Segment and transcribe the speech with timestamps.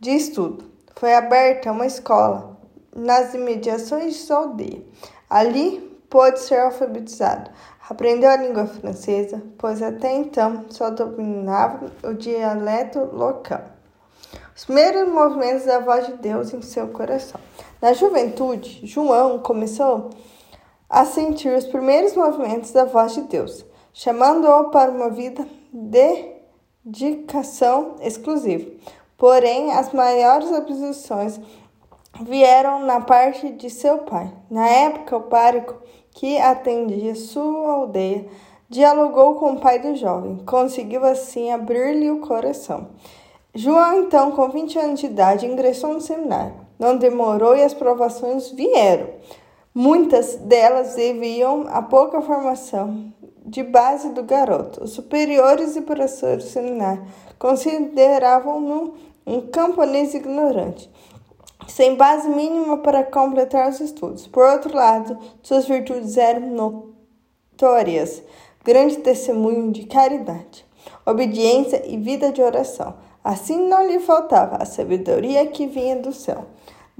[0.00, 0.64] de estudo.
[0.96, 2.58] Foi aberta uma escola
[2.94, 4.82] nas imediações de sua aldeia.
[5.30, 5.78] Ali
[6.10, 7.50] pôde ser alfabetizado.
[7.88, 13.62] Aprendeu a língua francesa, pois até então só dominava o dialeto local.
[14.56, 17.40] Os primeiros movimentos da voz de Deus em seu coração.
[17.80, 20.37] Na juventude, João começou a
[21.04, 26.38] sentir os primeiros movimentos da voz de Deus, chamando-o para uma vida de
[26.84, 28.70] dedicação exclusiva.
[29.16, 31.40] Porém, as maiores oposições
[32.22, 34.32] vieram na parte de seu pai.
[34.50, 38.26] Na época, o pároco que atendia sua aldeia
[38.68, 42.88] dialogou com o pai do jovem, conseguiu assim abrir-lhe o coração.
[43.54, 46.54] João, então, com 20 anos de idade, ingressou no seminário.
[46.78, 49.08] Não demorou e as provações vieram.
[49.80, 53.12] Muitas delas deviam à pouca formação
[53.46, 54.82] de base do garoto.
[54.82, 57.04] Os superiores e professores do seminário
[57.38, 58.94] consideravam-no
[59.24, 60.90] um camponês ignorante,
[61.68, 64.26] sem base mínima para completar os estudos.
[64.26, 68.20] Por outro lado, suas virtudes eram notórias,
[68.64, 70.66] grande testemunho de caridade,
[71.06, 72.96] obediência e vida de oração.
[73.22, 76.46] Assim não lhe faltava a sabedoria que vinha do céu.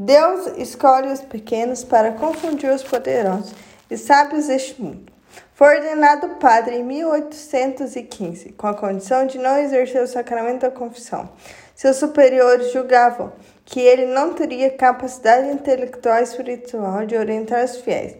[0.00, 3.53] Deus escolhe os pequenos para confundir os poderosos
[3.91, 5.12] e sábios deste mundo.
[5.54, 11.28] Foi ordenado padre em 1815, com a condição de não exercer o sacramento da confissão.
[11.75, 13.32] Seus superiores julgavam
[13.64, 18.15] que ele não teria capacidade intelectual e espiritual de orientar os fiéis.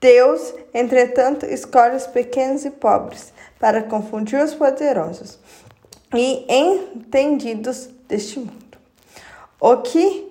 [0.00, 5.40] Deus, entretanto, escolhe os pequenos e pobres para confundir os poderosos
[6.14, 8.78] e entendidos deste mundo.
[9.60, 10.29] O que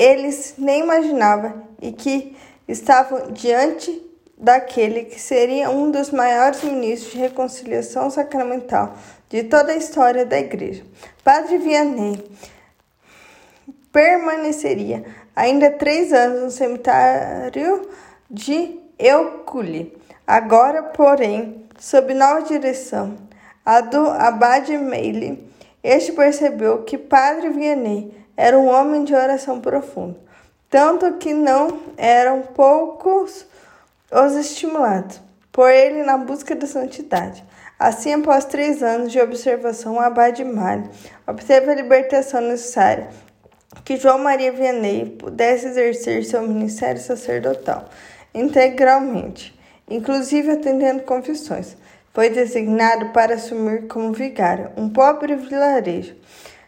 [0.00, 2.34] eles nem imaginavam e que
[2.66, 4.02] estavam diante
[4.38, 8.94] daquele que seria um dos maiores ministros de reconciliação sacramental
[9.28, 10.82] de toda a história da Igreja.
[11.22, 12.18] Padre Vianney
[13.92, 15.04] permaneceria
[15.36, 17.86] ainda três anos no cemitério
[18.30, 19.94] de Euculi.
[20.26, 23.18] Agora, porém, sob nova direção,
[23.66, 25.46] a do Abade Meili,
[25.82, 30.16] este percebeu que Padre Vianney era um homem de oração profunda,
[30.70, 33.44] tanto que não eram poucos
[34.10, 35.20] os estimulados
[35.52, 37.44] por ele na busca da santidade.
[37.78, 40.88] Assim, após três anos de observação, o Abade Mário
[41.26, 43.10] obteve a libertação necessária
[43.84, 47.90] que João Maria Vianney pudesse exercer seu ministério sacerdotal
[48.34, 49.54] integralmente,
[49.86, 51.76] inclusive atendendo confissões.
[52.14, 56.16] Foi designado para assumir como vigário um pobre vilarejo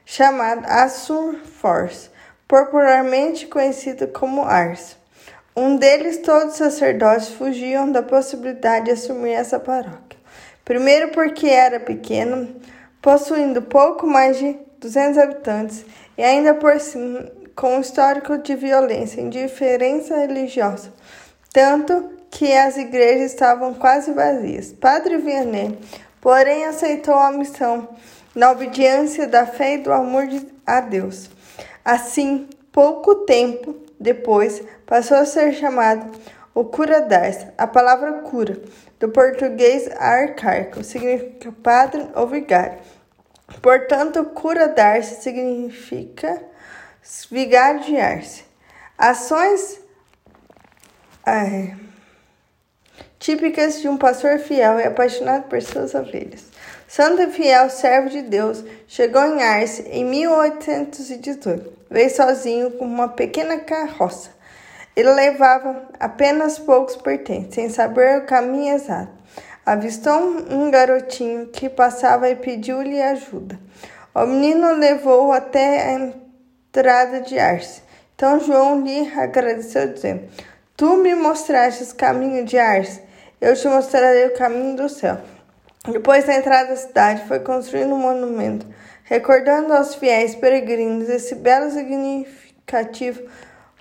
[0.04, 2.10] chamado Assurfors,
[2.46, 4.96] popularmente conhecido como Ars.
[5.54, 10.18] Um deles, todos os sacerdotes fugiam da possibilidade de assumir essa paróquia.
[10.64, 12.56] Primeiro, porque era pequeno,
[13.00, 15.84] possuindo pouco mais de 200 habitantes
[16.16, 20.92] e ainda por cima com um histórico de violência e indiferença religiosa,
[21.52, 24.72] tanto que as igrejas estavam quase vazias.
[24.72, 25.78] Padre Vianney,
[26.20, 27.88] porém, aceitou a missão
[28.34, 30.26] na obediência da fé e do amor
[30.66, 31.30] a Deus.
[31.84, 36.10] Assim, pouco tempo depois, passou a ser chamado
[36.54, 37.46] o cura d'Ars.
[37.56, 38.60] A palavra cura,
[38.98, 42.78] do português arcaico, significa padre ou vigário.
[43.60, 46.42] Portanto, cura dar-se significa
[47.30, 48.44] vigário de ar-se.
[48.96, 49.80] Ações
[51.26, 51.74] é,
[53.18, 56.51] típicas de um pastor fiel e apaixonado por suas ovelhas.
[56.94, 61.72] Santo e fiel servo de Deus, chegou em Arce em 1818.
[61.90, 64.28] Veio sozinho com uma pequena carroça.
[64.94, 69.10] Ele levava apenas poucos pertences, sem saber o caminho exato.
[69.64, 70.18] Avistou
[70.50, 73.58] um garotinho que passava e pediu-lhe ajuda.
[74.14, 77.80] O menino levou até a entrada de Arce.
[78.14, 80.24] Então João lhe agradeceu, dizendo:
[80.76, 83.00] Tu me mostraste o caminho de Arce,
[83.40, 85.31] eu te mostrarei o caminho do céu.
[85.90, 88.64] Depois da entrada da cidade, foi construído um monumento,
[89.02, 93.28] recordando aos fiéis peregrinos esse belo e significativo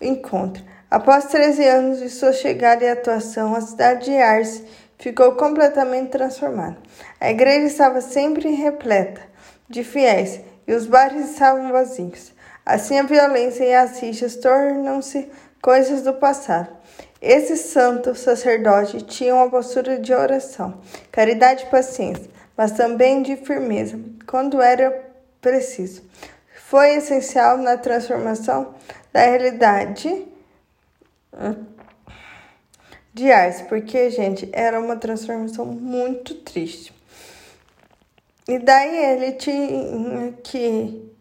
[0.01, 0.63] encontro.
[0.89, 4.65] Após 13 anos de sua chegada e atuação, a cidade de Arce
[4.98, 6.77] ficou completamente transformada.
[7.19, 9.21] A igreja estava sempre repleta
[9.69, 12.33] de fiéis e os bares estavam vazios.
[12.65, 15.30] Assim, a violência e as rixas tornam-se
[15.62, 16.81] coisas do passado.
[17.22, 20.82] Esse santo sacerdote tinha uma postura de oração,
[21.12, 22.28] caridade e paciência,
[22.58, 25.08] mas também de firmeza, quando era
[25.40, 26.02] preciso.
[26.66, 28.74] Foi essencial na transformação
[29.14, 30.26] da realidade
[33.14, 36.92] de Ars, porque, gente, era uma transformação muito triste.
[38.48, 41.12] E daí ele tinha que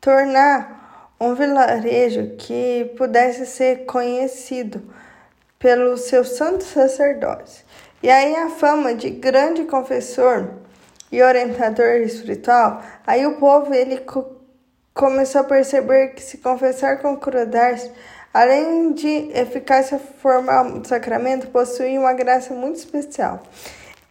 [0.00, 0.83] tornar
[1.24, 4.82] um vilarejo que pudesse ser conhecido
[5.58, 7.64] pelos seus santos sacerdotes.
[8.02, 10.50] E aí a fama de grande confessor
[11.10, 14.34] e orientador espiritual, aí o povo ele co
[14.92, 17.90] começou a perceber que se confessar com crueldade,
[18.32, 23.42] além de eficácia formal do sacramento, possuía uma graça muito especial.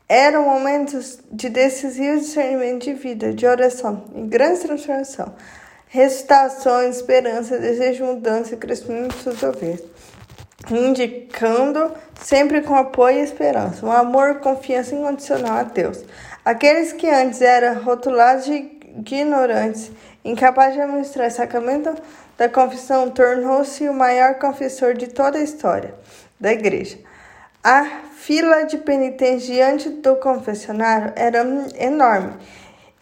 [0.09, 5.33] Eram momentos de decisivo discernimento de vida, de oração e grande transformação
[5.93, 9.83] ressuscitações, esperança, desejo de mudança e crescimento suas ovelhas,
[10.71, 16.03] indicando sempre com apoio e esperança, um amor e confiança incondicional a Deus.
[16.43, 19.91] Aqueles que antes eram rotulados de ignorantes,
[20.25, 21.93] incapazes de administrar o sacramento
[22.39, 25.93] da confissão, tornou-se o maior confessor de toda a história
[26.39, 26.97] da igreja.
[27.63, 27.83] A
[28.15, 31.45] fila de penitentes diante do confessionário era
[31.77, 32.33] enorme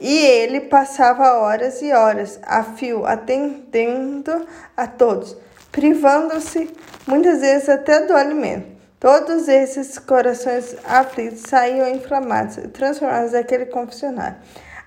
[0.02, 5.38] e ele passava horas e horas a fio atendendo a todos,
[5.72, 6.72] privando-se
[7.06, 8.66] muitas vezes até do alimento.
[9.00, 14.38] Todos esses corações aflitos saíam inflamados e transformados daquele confessionário.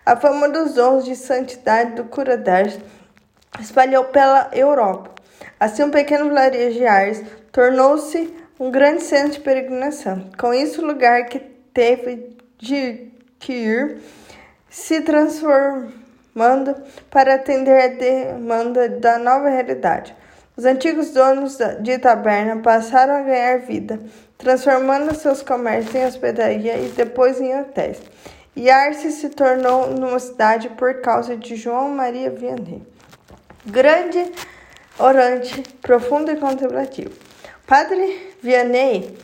[0.05, 2.67] A fama dos dons de santidade do curador
[3.60, 5.10] espalhou pela Europa.
[5.60, 7.22] Assim, um pequeno vilarejo de Ars
[7.52, 10.28] tornou-se um grande centro de peregrinação.
[10.38, 13.99] Com isso, o lugar que teve de que ir
[14.74, 16.74] se transformando
[17.08, 20.14] para atender a demanda da nova realidade.
[20.56, 24.00] Os antigos donos de taberna passaram a ganhar vida,
[24.36, 28.02] transformando seus comércios em hospedaria e depois em hotéis.
[28.56, 32.82] E Arce se tornou numa cidade por causa de João Maria Vianney.
[33.64, 34.32] Grande,
[34.98, 37.14] orante, profundo e contemplativo.
[37.64, 39.16] Padre Vianney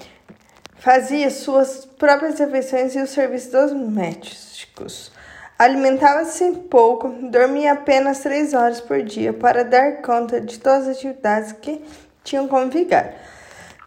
[0.79, 5.13] fazia suas próprias refeições e o serviço dos médicos.
[5.61, 11.53] Alimentava-se pouco, dormia apenas três horas por dia para dar conta de todas as atividades
[11.53, 11.85] que
[12.25, 13.13] tinham como vigar.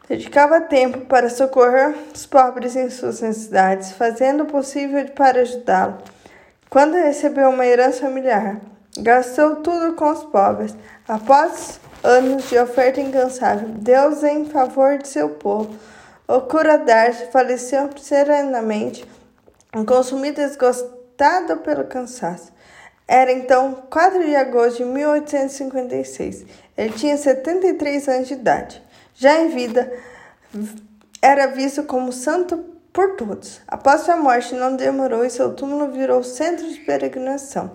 [0.08, 6.04] Dedicava tempo para socorrer os pobres em suas necessidades, fazendo o possível para ajudá-los.
[6.70, 8.62] Quando recebeu uma herança familiar,
[9.00, 10.76] gastou tudo com os pobres.
[11.08, 15.76] Após anos de oferta incansável, Deus em favor de seu povo,
[16.28, 19.04] o curador faleceu serenamente,
[19.88, 22.52] consumido e desgostado derrotado pelo cansaço.
[23.08, 26.46] Era então 4 de agosto de 1856.
[26.78, 28.82] Ele tinha 73 anos de idade.
[29.16, 29.92] Já em vida,
[31.22, 32.58] era visto como santo
[32.92, 33.62] por todos.
[33.68, 37.72] Após sua morte, não demorou e seu túmulo virou centro de peregrinação.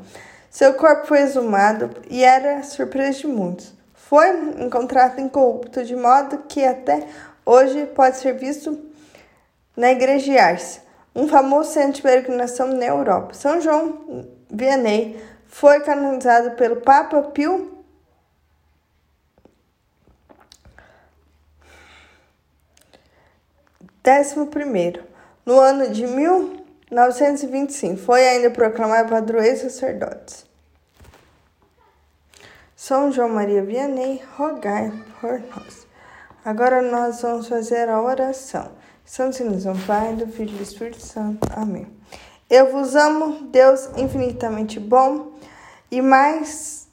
[0.50, 3.74] Seu corpo foi exumado e era surpresa de muitos.
[3.94, 4.28] Foi
[4.58, 7.06] encontrado incorrupto, de modo que até
[7.44, 8.78] hoje pode ser visto
[9.76, 10.80] na igreja de Ars
[11.18, 13.34] um famoso centro de peregrinação na Europa.
[13.34, 17.76] São João Vianney foi canonizado pelo Papa Pio
[24.50, 25.04] primeiro,
[25.44, 30.46] no ano de 1925, foi ainda proclamado padroeiro sacerdotes.
[32.74, 35.86] São João Maria Vianney, rogai por nós.
[36.42, 38.77] Agora nós vamos fazer a oração.
[39.08, 41.48] Santo Deus, um Pai, do Filho e do Espírito Santo.
[41.56, 41.86] Amém.
[42.48, 45.32] Eu vos amo, Deus infinitamente bom,
[45.90, 46.86] e mais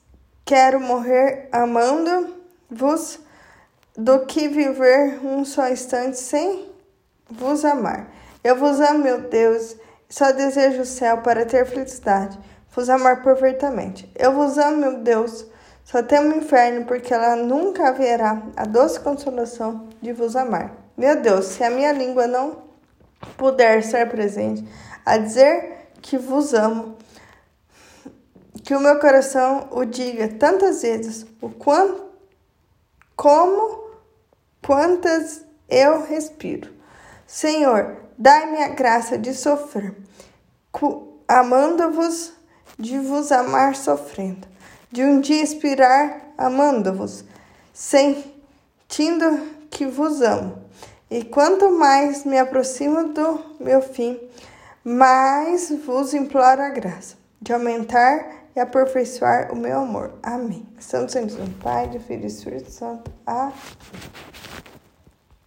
[0.45, 3.19] quero morrer amando-vos
[3.98, 6.72] do que viver um só instante sem
[7.29, 8.10] vos amar.
[8.41, 9.75] Eu vos amo, meu Deus,
[10.07, 12.39] só desejo o céu para ter felicidade,
[12.74, 14.10] vos amar perfeitamente.
[14.15, 15.45] Eu vos amo, meu Deus,
[15.84, 20.84] só temo o inferno, porque ela nunca haverá a doce consolação de vos amar.
[20.97, 22.63] Meu Deus, se a minha língua não
[23.37, 24.65] puder ser presente
[25.05, 26.97] a dizer que vos amo,
[28.63, 32.05] que o meu coração o diga tantas vezes, o quanto,
[33.15, 33.91] como,
[34.65, 36.73] quantas eu respiro.
[37.27, 39.95] Senhor, dai-me a graça de sofrer,
[41.27, 42.33] amando-vos,
[42.79, 44.47] de vos amar sofrendo,
[44.91, 47.25] de um dia expirar amando-vos,
[47.73, 50.58] sentindo que vos amo.
[51.12, 54.17] E quanto mais me aproximo do meu fim,
[54.84, 60.13] mais vos imploro a graça de aumentar e aperfeiçoar o meu amor.
[60.24, 60.65] Amém.
[60.79, 63.12] Santo Santo Pai, do Filho e Espírito Santo.
[63.25, 63.53] Amém.